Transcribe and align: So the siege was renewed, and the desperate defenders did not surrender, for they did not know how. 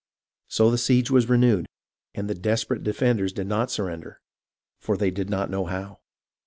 So 0.47 0.71
the 0.71 0.79
siege 0.79 1.11
was 1.11 1.29
renewed, 1.29 1.67
and 2.15 2.27
the 2.27 2.33
desperate 2.33 2.81
defenders 2.81 3.31
did 3.31 3.45
not 3.45 3.69
surrender, 3.69 4.19
for 4.79 4.97
they 4.97 5.11
did 5.11 5.29
not 5.29 5.51
know 5.51 5.65
how. 5.65 5.99